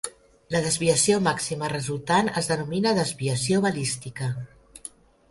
La 0.53 0.59
desviació 0.67 1.17
màxima 1.25 1.67
resultant 1.73 2.31
es 2.41 2.49
denomina 2.51 2.93
desviació 3.01 3.61
balística. 3.67 4.31